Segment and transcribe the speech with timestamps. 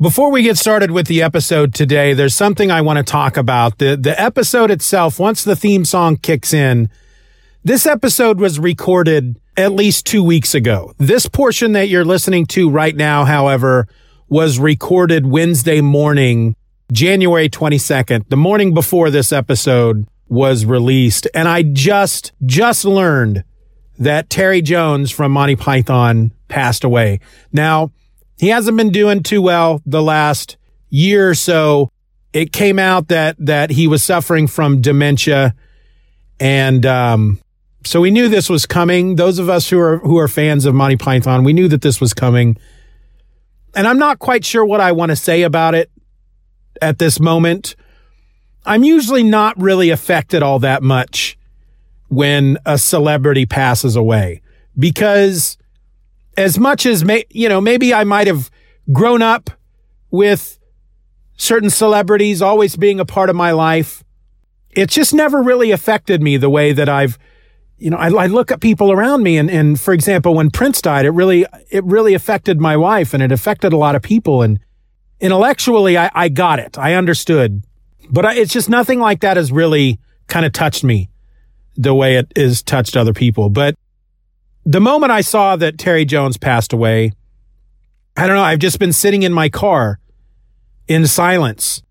[0.00, 3.78] Before we get started with the episode today, there's something I want to talk about.
[3.78, 6.88] The the episode itself, once the theme song kicks in,
[7.64, 10.94] this episode was recorded at least 2 weeks ago.
[10.98, 13.88] This portion that you're listening to right now, however,
[14.28, 16.54] was recorded Wednesday morning,
[16.92, 23.42] January 22nd, the morning before this episode was released, and I just just learned
[23.98, 27.18] that Terry Jones from Monty Python passed away.
[27.52, 27.90] Now,
[28.38, 30.56] he hasn't been doing too well the last
[30.90, 31.90] year or so.
[32.32, 35.54] It came out that that he was suffering from dementia,
[36.38, 37.40] and um,
[37.84, 39.16] so we knew this was coming.
[39.16, 42.00] Those of us who are who are fans of Monty Python, we knew that this
[42.00, 42.56] was coming.
[43.74, 45.90] And I'm not quite sure what I want to say about it
[46.80, 47.76] at this moment.
[48.66, 51.38] I'm usually not really affected all that much
[52.08, 54.42] when a celebrity passes away
[54.78, 55.56] because
[56.38, 58.48] as much as may, you know, maybe I might have
[58.92, 59.50] grown up
[60.12, 60.56] with
[61.36, 64.04] certain celebrities always being a part of my life.
[64.70, 67.18] It just never really affected me the way that I've,
[67.76, 70.80] you know, I, I look at people around me and, and for example, when Prince
[70.80, 74.42] died, it really, it really affected my wife and it affected a lot of people.
[74.42, 74.60] And
[75.18, 76.78] intellectually, I, I got it.
[76.78, 77.64] I understood,
[78.10, 81.10] but I, it's just nothing like that has really kind of touched me
[81.76, 83.50] the way it is touched other people.
[83.50, 83.74] But
[84.68, 87.12] the moment I saw that Terry Jones passed away,
[88.18, 89.98] I don't know, I've just been sitting in my car
[90.86, 91.82] in silence.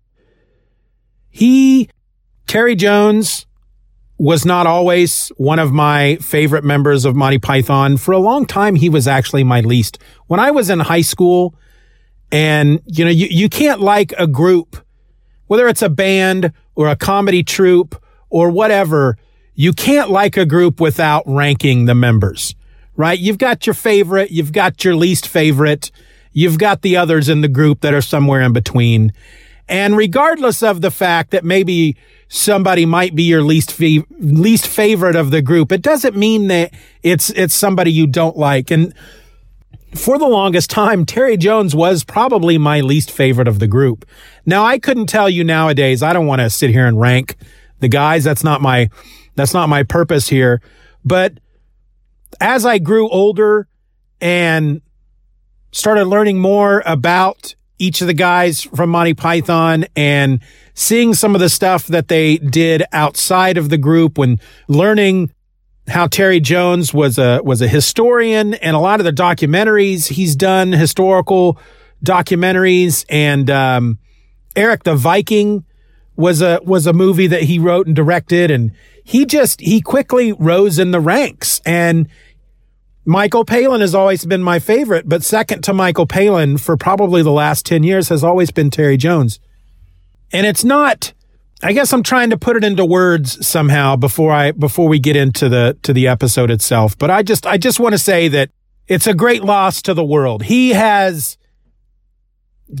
[1.28, 1.90] He,
[2.46, 3.46] Terry Jones,
[4.16, 7.96] was not always one of my favorite members of Monty Python.
[7.96, 9.98] For a long time, he was actually my least.
[10.28, 11.56] When I was in high school,
[12.30, 14.76] and you know, you, you can't like a group,
[15.48, 19.18] whether it's a band or a comedy troupe or whatever,
[19.56, 22.54] you can't like a group without ranking the members
[22.98, 23.18] right?
[23.18, 25.90] You've got your favorite, you've got your least favorite,
[26.32, 29.12] you've got the others in the group that are somewhere in between.
[29.68, 31.96] And regardless of the fact that maybe
[32.28, 37.30] somebody might be your least least favorite of the group, it doesn't mean that it's
[37.30, 38.70] it's somebody you don't like.
[38.70, 38.92] And
[39.94, 44.04] for the longest time, Terry Jones was probably my least favorite of the group.
[44.44, 46.02] Now, I couldn't tell you nowadays.
[46.02, 47.36] I don't want to sit here and rank
[47.80, 48.24] the guys.
[48.24, 48.90] That's not my
[49.36, 50.60] that's not my purpose here.
[51.04, 51.38] But
[52.40, 53.68] as I grew older
[54.20, 54.80] and
[55.72, 60.40] started learning more about each of the guys from Monty Python and
[60.74, 65.32] seeing some of the stuff that they did outside of the group when learning
[65.86, 70.36] how Terry Jones was a was a historian and a lot of the documentaries he's
[70.36, 71.58] done historical
[72.04, 73.98] documentaries and um,
[74.54, 75.64] Erik the Viking
[76.16, 78.72] was a was a movie that he wrote and directed and
[79.04, 82.08] he just he quickly rose in the ranks and
[83.08, 87.32] Michael Palin has always been my favorite, but second to Michael Palin for probably the
[87.32, 89.40] last 10 years has always been Terry Jones.
[90.30, 91.14] And it's not
[91.62, 95.16] I guess I'm trying to put it into words somehow before I before we get
[95.16, 98.50] into the to the episode itself, but I just I just want to say that
[98.86, 100.42] it's a great loss to the world.
[100.42, 101.38] He has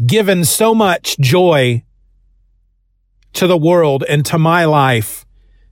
[0.04, 1.84] given so much joy
[3.32, 5.24] to the world and to my life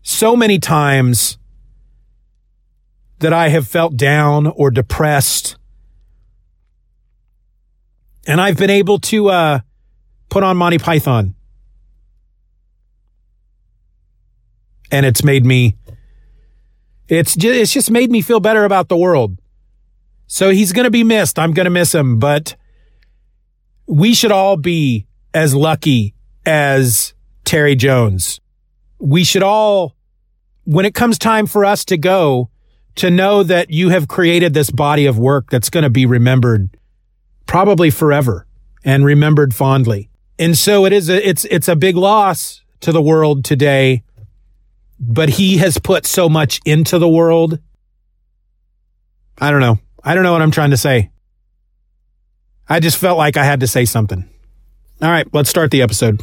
[0.03, 1.37] so many times
[3.19, 5.57] that I have felt down or depressed.
[8.27, 9.61] And I've been able to uh,
[10.29, 11.35] put on Monty Python.
[14.91, 15.77] And it's made me,
[17.09, 19.39] it's just, it's just made me feel better about the world.
[20.27, 21.39] So he's going to be missed.
[21.39, 22.57] I'm going to miss him, but
[23.87, 28.41] we should all be as lucky as Terry Jones.
[28.99, 29.95] We should all,
[30.65, 32.51] when it comes time for us to go,
[32.97, 36.71] to know that you have created this body of work that's going to be remembered
[37.47, 38.47] probably forever
[38.85, 40.11] and remembered fondly.
[40.39, 44.03] And so it is a, it's, it's a big loss to the world today,
[44.99, 47.59] but he has put so much into the world.
[49.39, 49.79] I don't know.
[50.03, 51.11] I don't know what I'm trying to say.
[52.69, 54.29] I just felt like I had to say something.
[55.03, 56.23] All right, let's start the episode.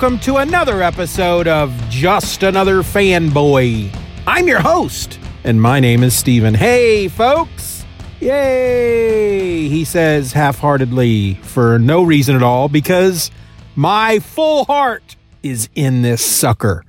[0.00, 3.94] Welcome to another episode of Just Another Fanboy.
[4.26, 6.54] I'm your host, and my name is Stephen.
[6.54, 7.84] Hey, folks!
[8.18, 9.68] Yay!
[9.68, 13.30] He says half heartedly for no reason at all because
[13.76, 16.82] my full heart is in this sucker.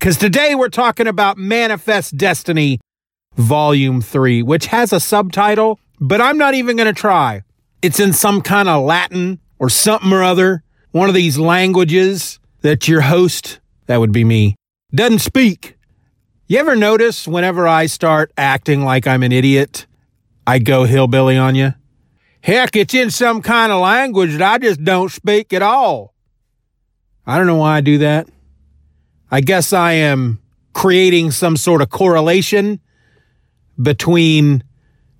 [0.00, 2.80] Because today we're talking about Manifest Destiny
[3.36, 7.44] Volume 3, which has a subtitle, but I'm not even going to try.
[7.80, 12.88] It's in some kind of Latin or something or other, one of these languages that
[12.88, 14.56] your host, that would be me,
[14.92, 15.76] doesn't speak.
[16.48, 19.86] You ever notice whenever I start acting like I'm an idiot,
[20.48, 21.74] I go hillbilly on you?
[22.40, 26.12] Heck, it's in some kind of language that I just don't speak at all.
[27.24, 28.28] I don't know why I do that.
[29.30, 30.40] I guess I am
[30.72, 32.80] creating some sort of correlation
[33.80, 34.64] between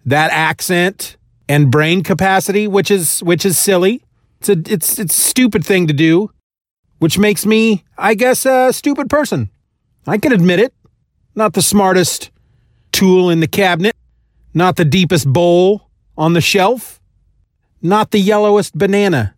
[0.04, 1.16] that accent
[1.48, 4.02] and brain capacity, which is which is silly.
[4.40, 6.30] It's a it's it's a stupid thing to do,
[6.98, 9.50] which makes me, I guess, a stupid person.
[10.06, 10.72] I can admit it.
[11.34, 12.30] Not the smartest
[12.92, 13.94] tool in the cabinet,
[14.54, 17.00] not the deepest bowl on the shelf,
[17.82, 19.34] not the yellowest banana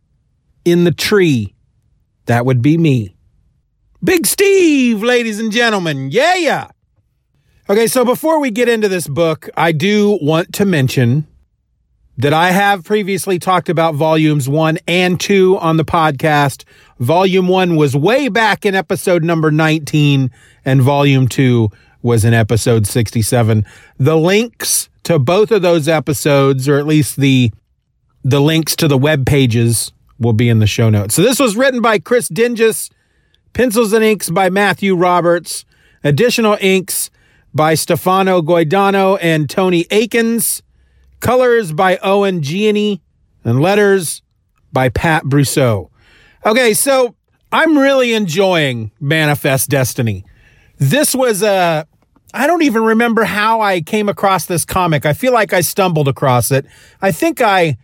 [0.64, 1.54] in the tree.
[2.26, 3.16] That would be me.
[4.04, 6.10] Big Steve, ladies and gentlemen.
[6.12, 6.68] Yeah, yeah.
[7.68, 11.26] Okay, so before we get into this book, I do want to mention
[12.16, 16.64] that I have previously talked about volumes one and two on the podcast.
[16.98, 20.30] Volume one was way back in episode number 19,
[20.64, 21.70] and volume two
[22.02, 23.64] was in episode 67.
[23.98, 27.52] The links to both of those episodes, or at least the
[28.24, 31.14] the links to the web pages, will be in the show notes.
[31.14, 32.90] So this was written by Chris Dingess
[33.52, 35.64] Pencils and inks by Matthew Roberts.
[36.04, 37.10] Additional inks
[37.52, 40.62] by Stefano Gaudiano and Tony Akins.
[41.20, 43.00] Colors by Owen Gieni.
[43.44, 44.22] And letters
[44.72, 45.90] by Pat Brosseau.
[46.46, 47.14] Okay, so
[47.50, 50.24] I'm really enjoying Manifest Destiny.
[50.78, 51.86] This was a.
[52.34, 55.06] I don't even remember how I came across this comic.
[55.06, 56.66] I feel like I stumbled across it.
[57.00, 57.78] I think I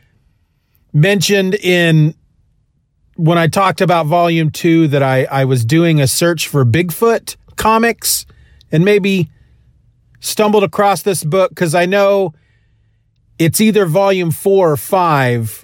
[0.92, 2.14] mentioned in
[3.16, 7.36] when I talked about volume two that I, I was doing a search for Bigfoot
[7.56, 8.26] comics
[8.70, 9.30] and maybe
[10.20, 12.34] stumbled across this book because I know
[13.38, 15.63] it's either volume four or five.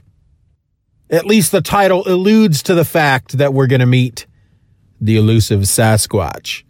[1.11, 4.27] At least the title alludes to the fact that we're going to meet
[5.01, 6.63] the elusive Sasquatch.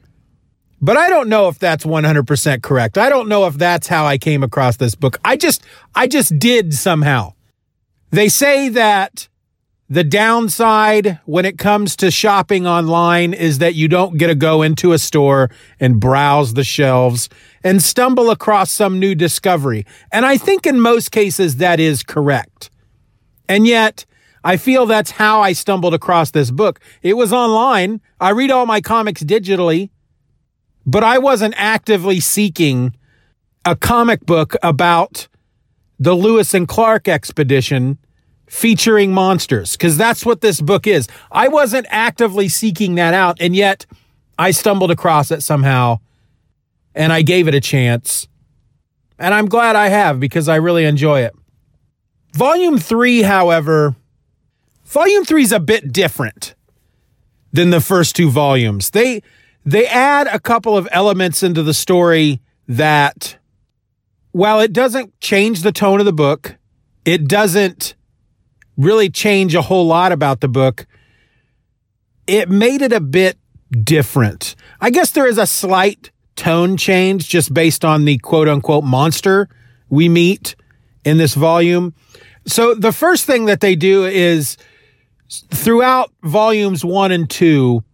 [0.80, 2.96] But I don't know if that's 100% correct.
[2.96, 5.18] I don't know if that's how I came across this book.
[5.24, 5.62] I just
[5.94, 7.34] I just did somehow.
[8.10, 9.28] They say that
[9.90, 14.62] the downside when it comes to shopping online is that you don't get to go
[14.62, 15.50] into a store
[15.80, 17.28] and browse the shelves
[17.62, 19.84] and stumble across some new discovery.
[20.12, 22.70] And I think in most cases that is correct.
[23.48, 24.06] And yet,
[24.44, 26.80] I feel that's how I stumbled across this book.
[27.02, 28.00] It was online.
[28.20, 29.90] I read all my comics digitally,
[30.86, 32.96] but I wasn't actively seeking
[33.64, 35.28] a comic book about
[35.98, 37.98] the Lewis and Clark expedition
[38.48, 41.06] featuring monsters because that's what this book is.
[41.30, 43.86] I wasn't actively seeking that out, and yet
[44.38, 45.98] I stumbled across it somehow
[46.94, 48.26] and I gave it a chance.
[49.18, 51.34] And I'm glad I have because I really enjoy it.
[52.32, 53.94] Volume 3, however,
[54.90, 56.56] Volume 3 is a bit different
[57.52, 58.90] than the first two volumes.
[58.90, 59.22] They
[59.64, 63.38] they add a couple of elements into the story that
[64.32, 66.56] while it doesn't change the tone of the book,
[67.04, 67.94] it doesn't
[68.76, 70.88] really change a whole lot about the book.
[72.26, 73.38] It made it a bit
[73.70, 74.56] different.
[74.80, 79.48] I guess there is a slight tone change just based on the quote unquote monster
[79.88, 80.56] we meet
[81.04, 81.94] in this volume.
[82.44, 84.56] So the first thing that they do is
[85.30, 87.84] throughout volumes one and two,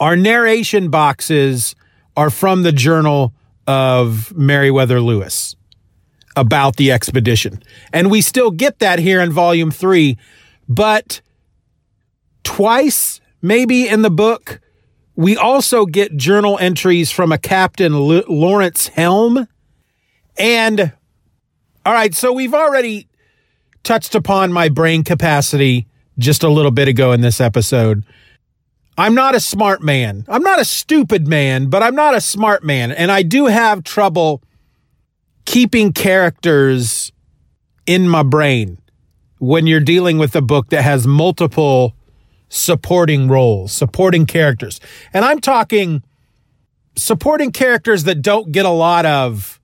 [0.00, 1.74] our narration boxes
[2.16, 3.32] are from the journal
[3.66, 5.56] of Meriwether Lewis
[6.36, 7.62] about the expedition.
[7.92, 10.16] And we still get that here in volume three,
[10.68, 11.20] but
[12.44, 14.60] twice, maybe in the book,
[15.16, 19.48] we also get journal entries from a Captain L- Lawrence Helm.
[20.38, 20.92] And
[21.84, 23.08] all right, so we've already
[23.82, 25.87] touched upon my brain capacity
[26.18, 28.04] just a little bit ago in this episode.
[28.96, 30.24] I'm not a smart man.
[30.28, 32.90] I'm not a stupid man, but I'm not a smart man.
[32.90, 34.42] And I do have trouble
[35.44, 37.12] keeping characters
[37.86, 38.78] in my brain
[39.38, 41.94] when you're dealing with a book that has multiple
[42.48, 44.80] supporting roles, supporting characters.
[45.12, 46.02] And I'm talking
[46.96, 49.60] supporting characters that don't get a lot of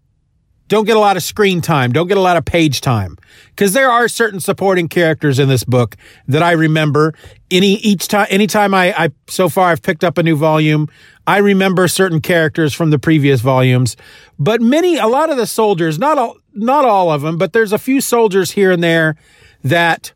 [0.69, 3.17] don't get a lot of screen time, don't get a lot of page time.
[3.51, 7.15] Because there are certain supporting characters in this book that I remember.
[7.51, 10.89] Any each time, anytime I, I so far I've picked up a new volume,
[11.27, 13.97] I remember certain characters from the previous volumes.
[14.39, 17.73] But many, a lot of the soldiers, not all, not all of them, but there's
[17.73, 19.17] a few soldiers here and there
[19.63, 20.13] that,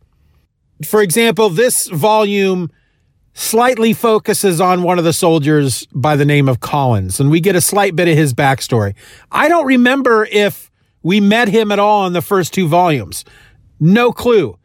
[0.85, 2.71] for example, this volume
[3.39, 7.55] slightly focuses on one of the soldiers by the name of Collins, and we get
[7.55, 8.97] a slight bit of his backstory.
[9.31, 10.73] I don't remember if
[11.05, 13.25] we met him at all in the first two volumes.
[13.79, 14.59] No clue.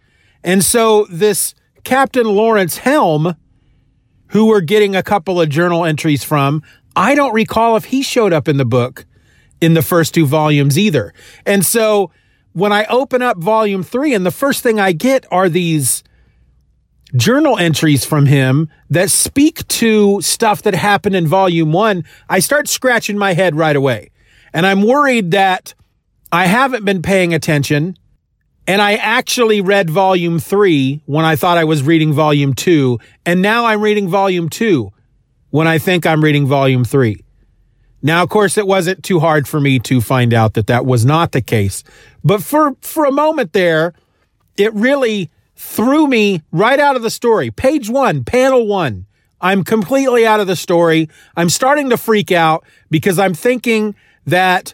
[0.44, 1.54] And so this
[1.84, 3.36] Captain Lawrence Helm,
[4.30, 6.64] who we're getting a couple of journal entries from,
[6.96, 9.06] I don't recall if he showed up in the book
[9.62, 11.14] in the first two volumes either.
[11.46, 12.10] And so
[12.54, 16.04] when I open up volume three, and the first thing I get are these
[17.16, 22.68] journal entries from him that speak to stuff that happened in volume one, I start
[22.68, 24.12] scratching my head right away.
[24.54, 25.74] And I'm worried that
[26.32, 27.98] I haven't been paying attention.
[28.66, 33.00] And I actually read volume three when I thought I was reading volume two.
[33.26, 34.92] And now I'm reading volume two
[35.50, 37.24] when I think I'm reading volume three.
[38.02, 41.06] Now, of course, it wasn't too hard for me to find out that that was
[41.06, 41.84] not the case.
[42.24, 43.94] But for, for a moment there,
[44.58, 47.52] it really threw me right out of the story.
[47.52, 49.06] Page one, panel one.
[49.42, 51.10] I'm completely out of the story.
[51.36, 53.96] I'm starting to freak out because I'm thinking
[54.26, 54.74] that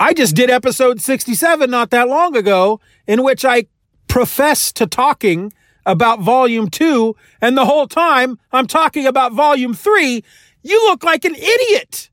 [0.00, 3.66] I just did episode 67 not that long ago, in which I
[4.08, 5.52] profess to talking
[5.84, 10.24] about volume two, and the whole time I'm talking about volume three.
[10.62, 12.08] You look like an idiot.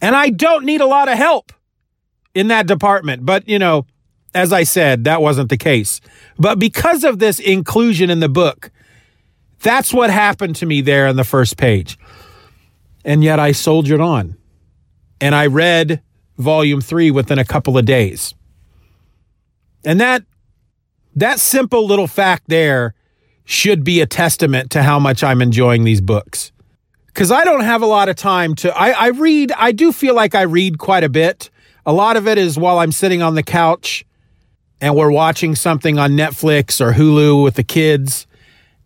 [0.00, 1.52] And I don't need a lot of help
[2.34, 3.24] in that department.
[3.24, 3.86] But, you know,
[4.36, 6.00] as I said, that wasn't the case.
[6.38, 8.70] But because of this inclusion in the book,
[9.60, 11.98] that's what happened to me there on the first page.
[13.02, 14.36] And yet I soldiered on.
[15.22, 16.02] And I read
[16.36, 18.34] volume three within a couple of days.
[19.86, 20.24] And that
[21.14, 22.94] that simple little fact there
[23.46, 26.52] should be a testament to how much I'm enjoying these books.
[27.14, 30.14] Cause I don't have a lot of time to I, I read I do feel
[30.14, 31.48] like I read quite a bit.
[31.86, 34.04] A lot of it is while I'm sitting on the couch
[34.80, 38.26] and we're watching something on Netflix or Hulu with the kids,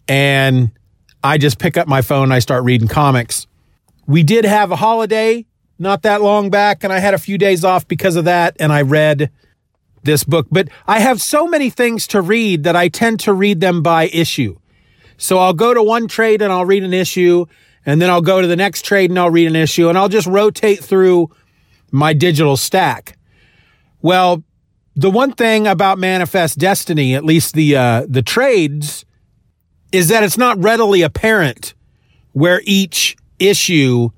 [0.09, 0.71] and
[1.23, 3.47] I just pick up my phone and I start reading comics.
[4.07, 5.47] We did have a holiday
[5.81, 8.71] not that long back, and I had a few days off because of that, and
[8.71, 9.31] I read
[10.03, 10.47] this book.
[10.51, 14.09] But I have so many things to read that I tend to read them by
[14.09, 14.59] issue.
[15.17, 17.47] So I'll go to one trade and I'll read an issue,
[17.87, 20.11] and then I'll go to the next trade and I'll read an issue, and I'll
[20.11, 21.31] just rotate through
[21.91, 23.17] my digital stack.
[24.03, 24.45] Well,
[24.97, 29.05] the one thing about Manifest Destiny, at least the uh, the trades,
[29.93, 31.75] is that it's not readily apparent
[32.33, 34.11] where each issue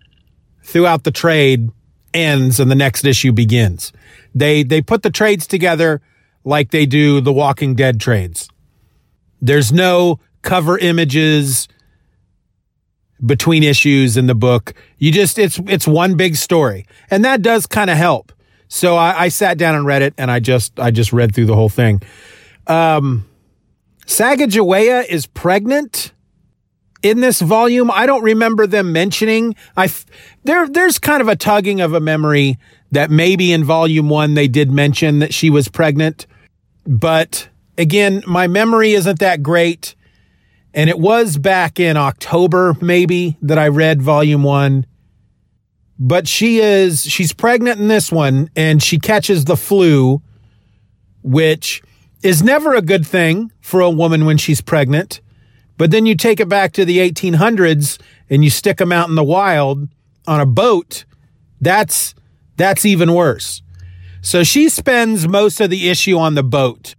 [0.63, 1.71] throughout the trade
[2.15, 3.93] ends and the next issue begins.
[4.35, 6.01] They they put the trades together
[6.45, 8.49] like they do the Walking Dead trades.
[9.41, 11.69] There's no cover images
[13.25, 14.75] between issues in the book.
[14.99, 16.87] You just it's it's one big story.
[17.11, 18.33] And that does kind of help.
[18.73, 21.45] So I, I, sat down and read it, and I just I just read through
[21.45, 22.01] the whole thing.
[22.67, 23.29] Um,
[24.07, 26.15] Sacagawea is pregnant
[27.03, 27.91] in this volume.
[27.91, 29.57] I don't remember them mentioning.
[29.77, 29.91] I
[30.45, 32.59] there there's kind of a tugging of a memory
[32.93, 36.27] that maybe in volume one they did mention that she was pregnant,
[36.87, 39.95] but again, my memory isn't that great.
[40.73, 44.87] And it was back in October, maybe, that I read volume one
[46.05, 50.21] but she is she's pregnant in this one and she catches the flu
[51.23, 51.81] which
[52.25, 55.21] is never a good thing for a woman when she's pregnant.
[55.79, 59.15] But then you take it back to the 1800s and you stick them out in
[59.15, 59.89] the wild
[60.27, 61.05] on a boat
[61.61, 62.17] that's
[62.57, 63.63] that's even worse.
[64.23, 66.97] So she spends most of the issue on the boat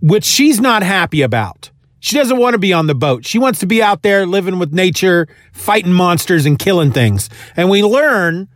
[0.00, 3.26] which she's not happy about she doesn't want to be on the boat.
[3.26, 7.28] She wants to be out there living with nature, fighting monsters and killing things.
[7.56, 8.48] And we learn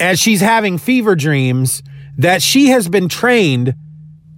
[0.00, 1.82] as she's having fever dreams
[2.16, 3.74] that she has been trained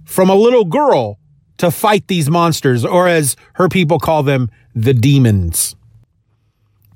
[0.05, 1.19] from a little girl
[1.57, 5.75] to fight these monsters, or as her people call them, the demons.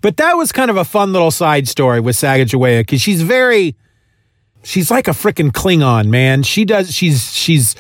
[0.02, 3.76] But that was kind of a fun little side story with Sacagawea because she's very,
[4.64, 6.44] she's like a freaking Klingon, man.
[6.44, 7.76] She does, she's, she's,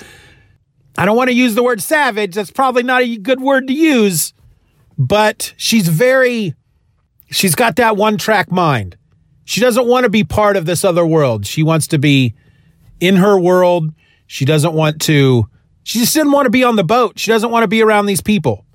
[0.97, 2.35] I don't want to use the word savage.
[2.35, 4.33] That's probably not a good word to use,
[4.97, 6.53] but she's very,
[7.29, 8.97] she's got that one track mind.
[9.43, 11.45] She doesn't want to be part of this other world.
[11.45, 12.33] She wants to be
[12.99, 13.93] in her world.
[14.27, 15.47] She doesn't want to,
[15.83, 17.19] she just didn't want to be on the boat.
[17.19, 18.65] She doesn't want to be around these people.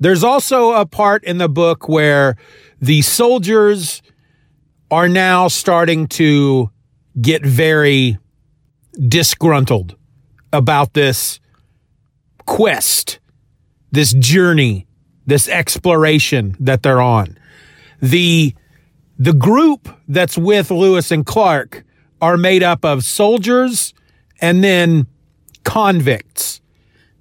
[0.00, 2.36] There's also a part in the book where
[2.80, 4.02] the soldiers
[4.90, 6.70] are now starting to
[7.20, 8.18] get very
[9.08, 9.96] disgruntled
[10.54, 11.40] about this
[12.46, 13.18] quest,
[13.92, 14.86] this journey,
[15.26, 17.38] this exploration that they're on.
[18.00, 18.54] The
[19.18, 21.84] the group that's with Lewis and Clark
[22.20, 23.94] are made up of soldiers
[24.40, 25.06] and then
[25.62, 26.60] convicts.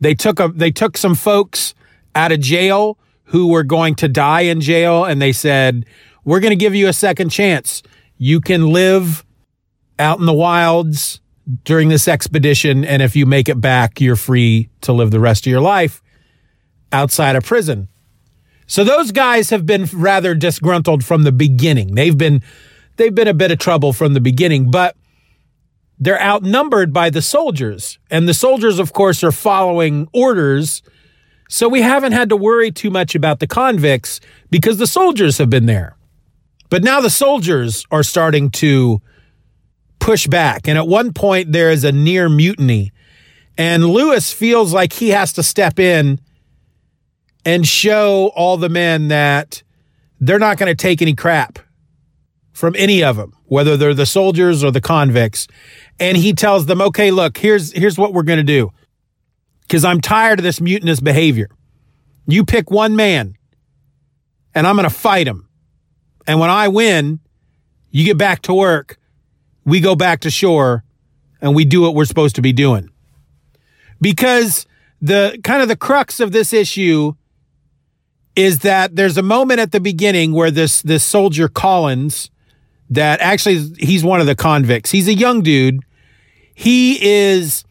[0.02, 1.74] They took a they took some folks
[2.16, 5.86] out of jail who were going to die in jail and they said,
[6.24, 7.84] "We're going to give you a second chance.
[8.18, 9.26] You can live
[10.00, 11.22] out in the wilds
[11.64, 15.46] during this expedition and if you make it back, you're free to live the rest
[15.46, 16.02] of your life
[16.92, 17.88] outside of prison."
[18.68, 21.96] So those guys have been rather disgruntled from the beginning.
[21.96, 22.42] They've been
[22.98, 24.96] they've been a bit of trouble from the beginning, but
[26.00, 27.98] they're outnumbered by the soldiers.
[28.10, 30.82] And the soldiers of course are following orders.
[31.50, 34.20] So we haven't had to worry too much about the convicts
[34.50, 35.96] because the soldiers have been there.
[36.70, 39.02] But now the soldiers are starting to
[40.04, 40.68] push back.
[40.68, 42.92] And at one point there is a near mutiny.
[43.58, 46.20] And Lewis feels like he has to step in
[47.46, 49.64] and show all the men that
[50.20, 51.58] they're not going to take any crap
[52.52, 55.48] from any of them, whether they're the soldiers or the convicts.
[56.02, 58.72] And he tells them, okay, look, here's, here's what we're going to do.
[59.70, 61.50] Cause I'm tired of this mutinous behavior.
[62.28, 63.36] You pick one man
[64.54, 65.48] and I'm going to fight him.
[66.28, 67.22] And when I win,
[67.90, 68.98] you get back to work.
[69.66, 70.84] We go back to shore
[71.42, 72.90] and we do what we're supposed to be doing.
[74.02, 74.66] Because
[75.02, 77.14] the kind of the crux of this issue
[78.36, 82.30] is that there's a moment at the beginning where this this soldier Collins
[82.90, 84.92] that actually he's one of the convicts.
[84.92, 85.84] He's a young dude.
[86.54, 87.64] He is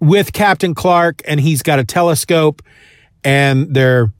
[0.00, 2.62] with Captain Clark and he's got a telescope
[3.24, 4.12] and they're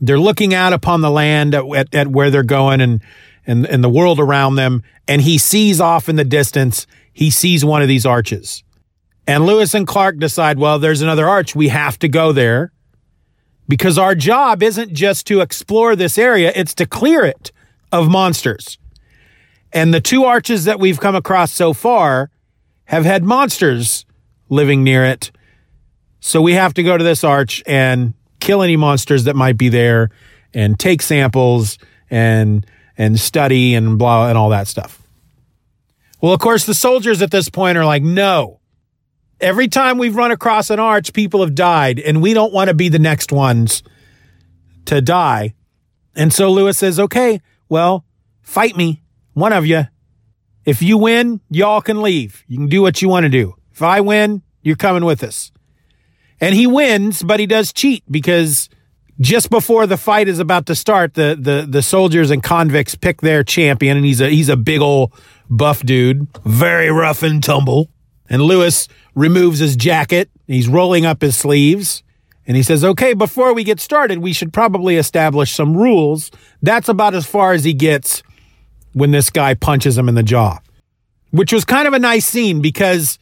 [0.00, 3.00] they're looking out upon the land at, at, at where they're going and,
[3.46, 7.64] and and the world around them and he sees off in the distance he sees
[7.64, 8.62] one of these arches.
[9.26, 11.56] And Lewis and Clark decide, well, there's another arch.
[11.56, 12.72] We have to go there
[13.68, 17.52] because our job isn't just to explore this area, it's to clear it
[17.90, 18.78] of monsters.
[19.72, 22.30] And the two arches that we've come across so far
[22.84, 24.04] have had monsters
[24.48, 25.30] living near it.
[26.20, 29.68] So we have to go to this arch and kill any monsters that might be
[29.68, 30.10] there
[30.54, 31.78] and take samples
[32.10, 32.64] and
[32.98, 35.02] and study and blah and all that stuff.
[36.20, 38.60] Well, of course, the soldiers at this point are like, no,
[39.40, 42.74] Every time we've run across an arch, people have died, and we don't want to
[42.74, 43.82] be the next ones
[44.86, 45.54] to die.
[46.14, 48.06] And so Lewis says, okay, well,
[48.40, 49.02] fight me,
[49.34, 49.88] one of you.
[50.64, 52.44] If you win, y'all can leave.
[52.48, 53.56] You can do what you want to do.
[53.72, 55.52] If I win, you're coming with us.
[56.40, 58.70] And he wins, but he does cheat because
[59.20, 63.20] just before the fight is about to start, the the the soldiers and convicts pick
[63.20, 65.12] their champion, and he's a he's a big old
[65.48, 67.88] buff dude, very rough and tumble.
[68.28, 70.30] And Lewis removes his jacket.
[70.46, 72.02] He's rolling up his sleeves.
[72.46, 76.30] And he says, okay, before we get started, we should probably establish some rules.
[76.62, 78.22] That's about as far as he gets
[78.92, 80.58] when this guy punches him in the jaw,
[81.30, 83.18] which was kind of a nice scene because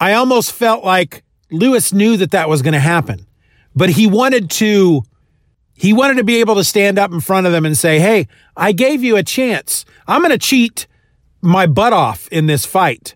[0.00, 3.26] I almost felt like Lewis knew that that was going to happen,
[3.74, 5.02] but he wanted to,
[5.74, 8.28] he wanted to be able to stand up in front of them and say, Hey,
[8.56, 9.84] I gave you a chance.
[10.06, 10.86] I'm going to cheat
[11.42, 13.14] my butt off in this fight.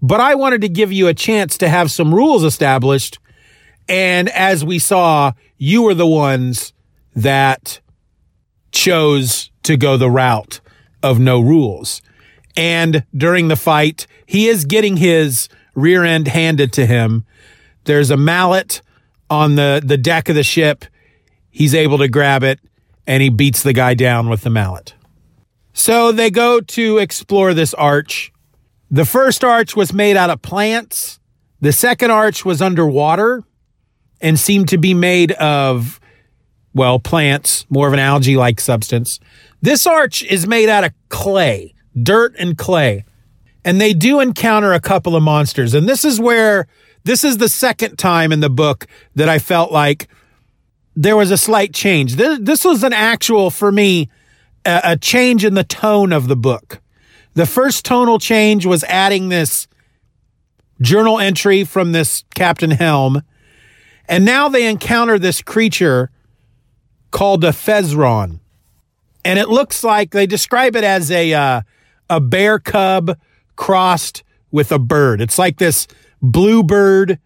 [0.00, 3.18] But I wanted to give you a chance to have some rules established.
[3.88, 6.72] And as we saw, you were the ones
[7.14, 7.80] that
[8.72, 10.60] chose to go the route
[11.02, 12.02] of no rules.
[12.56, 17.24] And during the fight, he is getting his rear end handed to him.
[17.84, 18.80] There's a mallet
[19.30, 20.84] on the, the deck of the ship.
[21.50, 22.60] He's able to grab it
[23.06, 24.94] and he beats the guy down with the mallet.
[25.72, 28.32] So they go to explore this arch
[28.90, 31.18] the first arch was made out of plants.
[31.60, 33.42] The second arch was underwater
[34.20, 36.00] and seemed to be made of,
[36.72, 39.18] well, plants, more of an algae like substance.
[39.60, 43.04] This arch is made out of clay, dirt and clay.
[43.64, 45.74] And they do encounter a couple of monsters.
[45.74, 46.68] And this is where,
[47.06, 50.08] this is the second time in the book that I felt like
[50.96, 52.16] there was a slight change.
[52.16, 54.10] This, this was an actual, for me,
[54.64, 56.80] a, a change in the tone of the book.
[57.34, 59.68] The first tonal change was adding this
[60.80, 63.22] journal entry from this Captain Helm.
[64.08, 66.10] And now they encounter this creature
[67.12, 68.40] called a Fezron.
[69.24, 71.60] And it looks like they describe it as a uh,
[72.10, 73.16] a bear cub
[73.54, 75.20] crossed with a bird.
[75.20, 75.86] It's like this
[76.22, 77.18] blue bird.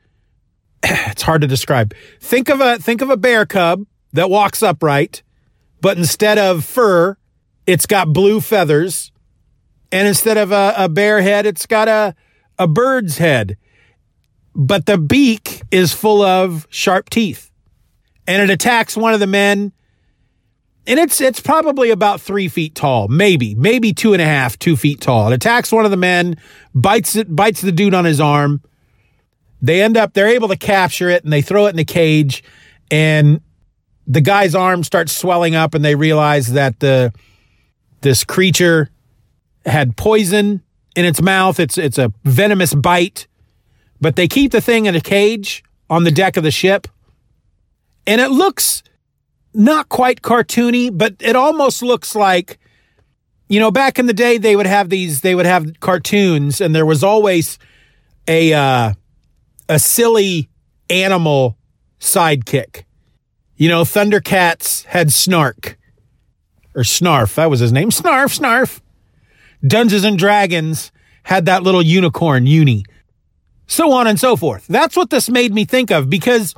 [0.83, 1.95] It's hard to describe.
[2.21, 5.23] Think of a think of a bear cub that walks upright,
[5.81, 7.17] but instead of fur,
[7.67, 9.13] it's got blue feathers
[9.93, 12.15] And instead of a, a bear head, it's got a,
[12.59, 13.57] a bird's head.
[14.55, 17.51] But the beak is full of sharp teeth.
[18.27, 19.73] And it attacks one of the men.
[20.87, 24.77] And it's it's probably about three feet tall, maybe, maybe two and a half, two
[24.77, 25.31] feet tall.
[25.31, 26.37] It attacks one of the men,
[26.75, 28.63] bites it, bites the dude on his arm.
[29.63, 32.43] They end up, they're able to capture it and they throw it in a cage.
[32.91, 33.41] And
[34.07, 37.13] the guy's arm starts swelling up and they realize that the
[38.01, 38.89] this creature
[39.67, 40.63] had poison
[40.97, 41.61] in its mouth.
[41.61, 43.27] It's it's a venomous bite,
[44.01, 46.89] but they keep the thing in a cage on the deck of the ship.
[48.07, 48.83] And it looks
[49.53, 52.59] not quite cartoony, but it almost looks like
[53.49, 56.75] you know, back in the day they would have these they would have cartoons and
[56.75, 57.59] there was always
[58.29, 58.95] a uh
[59.71, 60.51] a silly
[60.91, 61.57] animal
[62.01, 62.83] sidekick.
[63.57, 65.79] You know, Thundercats had Snark
[66.75, 67.37] or Snarf.
[67.37, 67.91] That was his name.
[67.91, 68.81] Snarf, Snarf.
[69.65, 70.91] Dungeons and Dragons
[71.23, 72.85] had that little unicorn, Uni.
[73.69, 74.67] So on and so forth.
[74.67, 76.55] That's what this made me think of because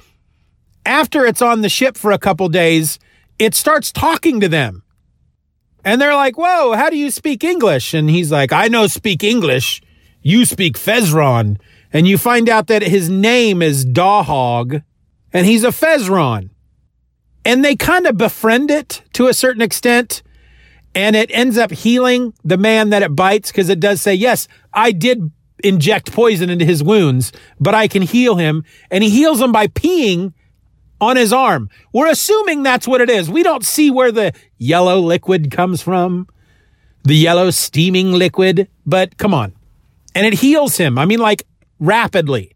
[0.86, 2.98] after it's on the ship for a couple days,
[3.38, 4.82] it starts talking to them.
[5.84, 7.92] And they're like, Whoa, how do you speak English?
[7.92, 9.82] And he's like, I know speak English.
[10.22, 11.58] You speak Fezron.
[11.92, 14.82] And you find out that his name is Dawhog
[15.32, 16.50] and he's a Fezron.
[17.44, 20.22] And they kind of befriend it to a certain extent.
[20.94, 24.46] And it ends up healing the man that it bites because it does say, yes,
[24.72, 25.30] I did
[25.64, 28.64] inject poison into his wounds, but I can heal him.
[28.90, 30.32] And he heals him by peeing
[31.00, 31.68] on his arm.
[31.92, 33.28] We're assuming that's what it is.
[33.28, 36.28] We don't see where the yellow liquid comes from,
[37.04, 39.54] the yellow steaming liquid, but come on.
[40.14, 40.98] And it heals him.
[40.98, 41.42] I mean, like
[41.82, 42.54] rapidly.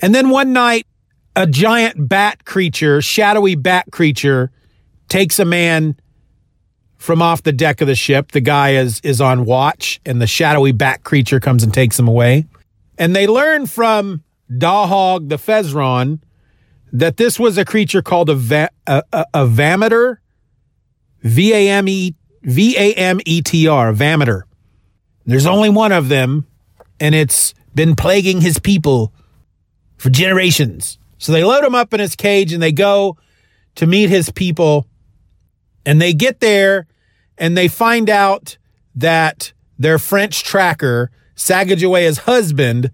[0.00, 0.86] And then one night,
[1.34, 4.50] a giant bat creature, shadowy bat creature,
[5.08, 5.98] takes a man
[6.96, 8.32] from off the deck of the ship.
[8.32, 12.08] The guy is is on watch, and the shadowy bat creature comes and takes him
[12.08, 12.46] away.
[12.96, 16.20] And they learn from Dahog the Fezron
[16.92, 20.18] that this was a creature called a va- a, a, a Vameter,
[21.22, 24.42] V A M E V A M E T R, Vameter.
[25.26, 26.46] There's only one of them,
[26.98, 29.12] and it's been plaguing his people
[29.98, 30.98] for generations.
[31.18, 33.16] So they load him up in his cage and they go
[33.76, 34.88] to meet his people.
[35.86, 36.88] And they get there
[37.38, 38.58] and they find out
[38.96, 42.90] that their French tracker, Sacagawea's husband,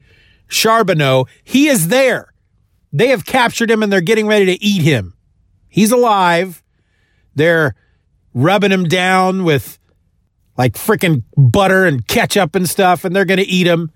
[0.48, 2.34] Charbonneau, he is there.
[2.92, 5.14] They have captured him and they're getting ready to eat him.
[5.70, 6.62] He's alive.
[7.34, 7.74] They're
[8.34, 9.78] rubbing him down with
[10.58, 13.90] like freaking butter and ketchup and stuff, and they're going to eat him.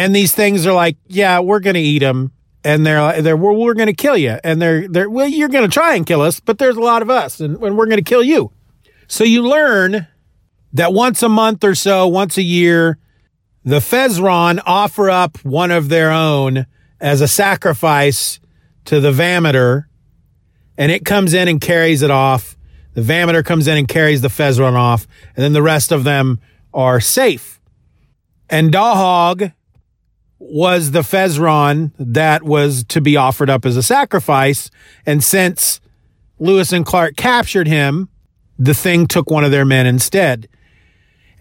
[0.00, 2.32] And these things are like, yeah, we're going to eat them,
[2.64, 4.38] and they're they're we're, we're going to kill you.
[4.42, 7.02] And they're they're well you're going to try and kill us but there's a lot
[7.02, 8.50] of us and, and we're going to kill you.
[9.08, 10.06] So you learn
[10.72, 12.96] that once a month or so once a year
[13.62, 16.64] the Fezron offer up one of their own
[16.98, 18.40] as a sacrifice
[18.86, 19.84] to the Vameter
[20.78, 22.56] and it comes in and carries it off.
[22.94, 26.40] The Vameter comes in and carries the Fezron off and then the rest of them
[26.72, 27.60] are safe.
[28.48, 29.52] And Dawhog
[30.40, 34.70] was the Fezron that was to be offered up as a sacrifice.
[35.04, 35.80] And since
[36.38, 38.08] Lewis and Clark captured him,
[38.58, 40.48] the thing took one of their men instead.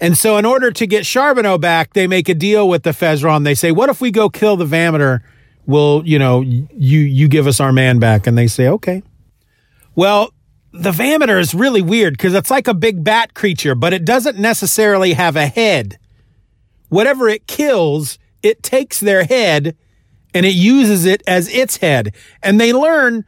[0.02, 3.44] And so, in order to get Charbonneau back, they make a deal with the Fezron.
[3.44, 5.22] They say, "What if we go kill the Vameter?
[5.66, 9.04] Will you know you you give us our man back?" And they say, "Okay."
[9.96, 10.32] Well,
[10.72, 14.38] the Vameter is really weird because it's like a big bat creature, but it doesn't
[14.38, 15.98] necessarily have a head.
[16.88, 19.76] Whatever it kills it takes their head
[20.34, 22.16] and it uses it as its head.
[22.44, 23.26] And they learn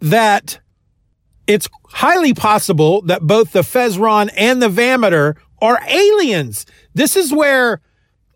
[0.00, 0.60] that
[1.46, 6.66] it's highly possible that both the Fezron and the Vameter are aliens.
[6.94, 7.80] This is where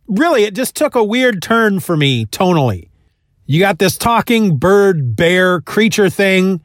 [0.08, 2.88] really it just took a weird turn for me tonally.
[3.46, 6.62] You got this talking bird bear creature thing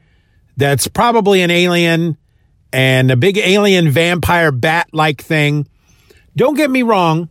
[0.56, 2.16] that's probably an alien
[2.72, 5.68] and a big alien vampire bat like thing.
[6.34, 7.28] Don't get me wrong.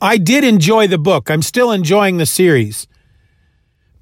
[0.00, 1.30] I did enjoy the book.
[1.30, 2.86] I'm still enjoying the series.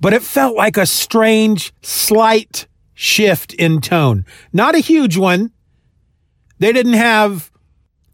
[0.01, 4.25] But it felt like a strange, slight shift in tone.
[4.53, 5.53] Not a huge one.
[6.59, 7.51] They didn't have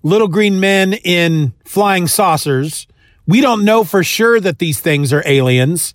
[0.03, 2.87] little green men in flying saucers.
[3.27, 5.95] We don't know for sure that these things are aliens.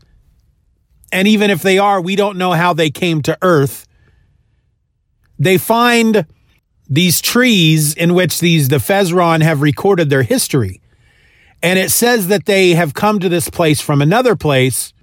[1.12, 3.88] And even if they are, we don't know how they came to Earth.
[5.38, 6.26] They find
[6.88, 10.82] these trees in which these the Fezron have recorded their history.
[11.62, 14.94] And it says that they have come to this place from another place,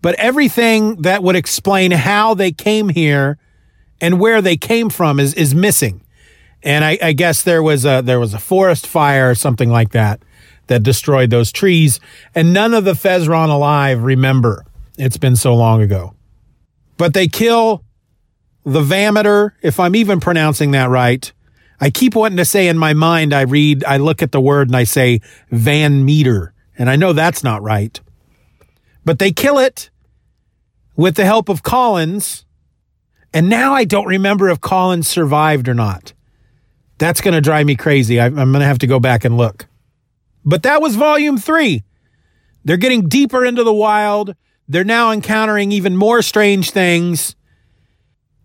[0.00, 3.38] but everything that would explain how they came here
[4.00, 6.02] and where they came from is, is missing.
[6.62, 9.90] And I, I guess there was a there was a forest fire or something like
[9.90, 10.20] that.
[10.68, 12.00] that destroyed those trees.
[12.34, 14.64] And none of the Fezron alive remember.
[14.96, 16.14] It's been so long ago.
[16.96, 17.84] But they kill
[18.64, 21.32] the Vameter, if I'm even pronouncing that right.
[21.80, 24.68] I keep wanting to say in my mind, I read, I look at the word
[24.68, 26.52] and I say Van Meter.
[26.76, 28.00] And I know that's not right.
[29.04, 29.90] But they kill it
[30.96, 32.44] with the help of Collins.
[33.32, 36.12] And now I don't remember if Collins survived or not.
[36.98, 38.20] That's going to drive me crazy.
[38.20, 39.66] I'm going to have to go back and look.
[40.44, 41.84] But that was volume three.
[42.64, 44.34] They're getting deeper into the wild.
[44.66, 47.36] They're now encountering even more strange things.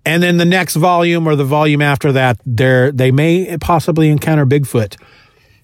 [0.05, 4.45] And then the next volume or the volume after that, they they may possibly encounter
[4.45, 4.99] Bigfoot.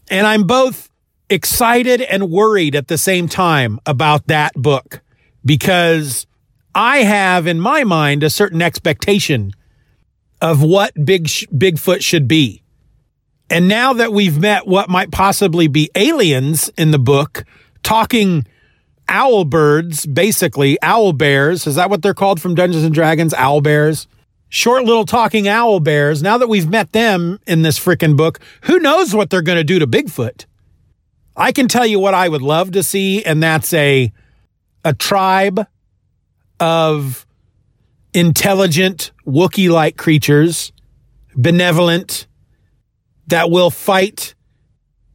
[0.10, 0.90] And I'm both
[1.30, 5.02] excited and worried at the same time about that book
[5.46, 6.26] because
[6.74, 9.52] I have in my mind a certain expectation
[10.42, 12.64] of what Big Bigfoot should be.
[13.50, 17.44] And now that we've met what might possibly be aliens in the book,
[17.84, 18.46] talking
[19.08, 23.34] owl birds, basically owl bears, is that what they're called from Dungeons and Dragons?
[23.34, 24.08] Owl bears?
[24.50, 26.24] Short little talking owl bears.
[26.24, 29.64] Now that we've met them in this freaking book, who knows what they're going to
[29.64, 30.46] do to Bigfoot?
[31.36, 34.12] I can tell you what I would love to see, and that's a
[34.84, 35.68] a tribe
[36.60, 37.26] of
[38.14, 40.72] intelligent Wookiee like creatures,
[41.36, 42.28] benevolent,
[43.28, 44.34] that will fight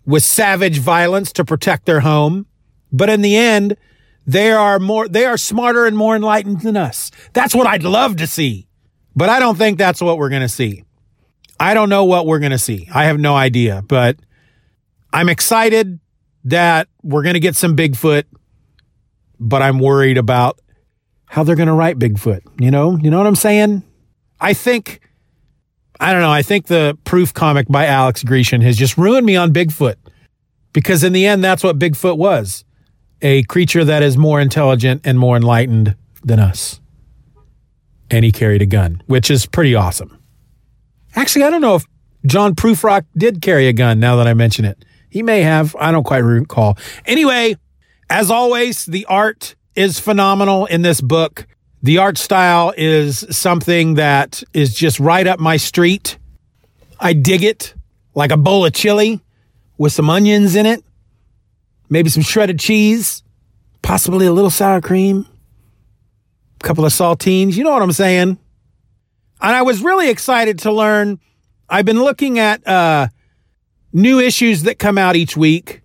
[0.07, 2.47] with savage violence to protect their home.
[2.92, 3.77] But in the end,
[4.27, 7.11] they are more, they are smarter and more enlightened than us.
[7.33, 8.68] That's what I'd love to see.
[9.16, 10.85] But I don't think that's what we're going to see.
[11.59, 12.88] I don't know what we're going to see.
[12.92, 14.16] I have no idea, but
[15.12, 16.00] I'm excited
[16.44, 18.24] that we're going to get some Bigfoot,
[19.38, 20.61] but I'm worried about
[21.27, 22.40] how they're going to write Bigfoot.
[22.61, 23.83] You know, you know what I'm saying?
[24.40, 25.00] I think
[26.00, 26.33] I don't know.
[26.33, 29.94] I think the proof comic by Alex Grecian has just ruined me on Bigfoot
[30.72, 32.64] because in the end, that's what Bigfoot was
[33.22, 36.81] a creature that is more intelligent and more enlightened than us.
[38.14, 40.16] And he carried a gun, which is pretty awesome.
[41.16, 41.85] Actually, I don't know if
[42.24, 44.85] John Prufrock did carry a gun now that I mention it.
[45.11, 45.74] He may have.
[45.81, 46.79] I don't quite recall.
[47.07, 47.57] Anyway,
[48.09, 51.48] as always, the art is phenomenal in this book.
[51.83, 56.16] The art style is something that is just right up my street.
[57.00, 57.74] I dig it
[58.14, 59.20] like a bowl of chili
[59.77, 60.85] with some onions in it,
[61.90, 63.24] maybe some shredded cheese,
[63.83, 65.27] possibly a little sour cream,
[66.64, 67.55] couple of saltines.
[67.55, 68.38] You know what I'm saying?
[69.40, 71.20] And I was really excited to learn.
[71.68, 73.09] I've been looking at uh,
[73.92, 75.83] new issues that come out each week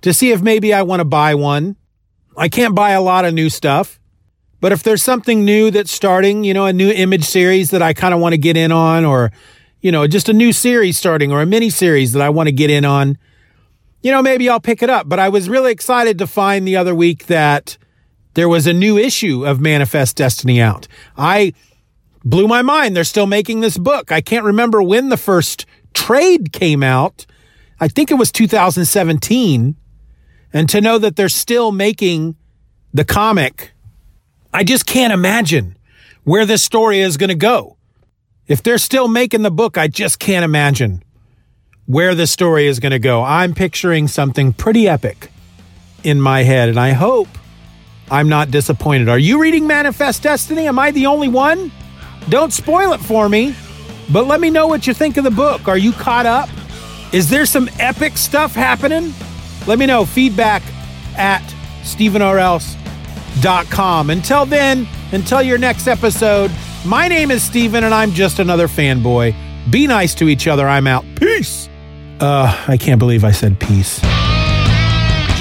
[0.00, 1.76] to see if maybe I want to buy one.
[2.36, 4.00] I can't buy a lot of new stuff.
[4.60, 7.92] But if there's something new that's starting, you know, a new image series that I
[7.92, 9.32] kind of want to get in on, or,
[9.80, 12.52] you know, just a new series starting or a mini series that I want to
[12.52, 13.18] get in on,
[14.02, 15.08] you know, maybe I'll pick it up.
[15.08, 17.76] But I was really excited to find the other week that
[18.34, 20.88] there was a new issue of Manifest Destiny out.
[21.16, 21.52] I
[22.24, 22.96] blew my mind.
[22.96, 24.10] They're still making this book.
[24.12, 27.26] I can't remember when the first trade came out.
[27.80, 29.76] I think it was 2017.
[30.54, 32.36] And to know that they're still making
[32.92, 33.72] the comic
[34.54, 35.78] I just can't imagine
[36.24, 37.78] where this story is going to go.
[38.46, 41.02] If they're still making the book, I just can't imagine
[41.86, 43.22] where the story is going to go.
[43.22, 45.30] I'm picturing something pretty epic
[46.04, 47.28] in my head, and I hope
[48.12, 49.08] I'm not disappointed.
[49.08, 50.68] Are you reading Manifest Destiny?
[50.68, 51.72] Am I the only one?
[52.28, 53.54] Don't spoil it for me,
[54.12, 55.66] but let me know what you think of the book.
[55.66, 56.50] Are you caught up?
[57.14, 59.14] Is there some epic stuff happening?
[59.66, 60.04] Let me know.
[60.04, 60.62] Feedback
[61.16, 61.42] at
[61.84, 62.36] Stephen or
[63.70, 64.10] com.
[64.10, 66.50] Until then, until your next episode,
[66.84, 69.34] my name is Stephen and I'm just another fanboy.
[69.70, 70.68] Be nice to each other.
[70.68, 71.06] I'm out.
[71.16, 71.70] Peace.
[72.20, 74.00] Uh, I can't believe I said peace.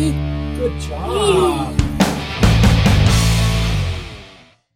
[0.00, 1.79] Good job.